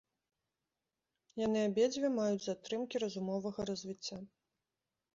Яны 1.43 1.59
абедзве 1.71 2.13
маюць 2.17 2.43
затрымкі 2.49 3.05
разумовага 3.07 3.71
развіцця. 3.75 4.17